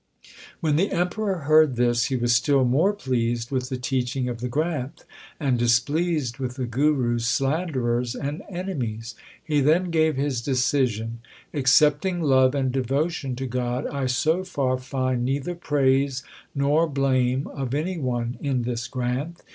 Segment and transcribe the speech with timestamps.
[0.61, 4.41] 1 When the Emperor heard this, he was still more pleased with the teaching of
[4.41, 5.03] the Granth,
[5.39, 9.13] and dis pleased with the Guru s slanderers and enemies.
[9.43, 11.19] He then gave his decision:
[11.53, 16.23] Excepting love and devotion to God I so far find neither praise
[16.55, 19.41] nor blame of any one in this Granth.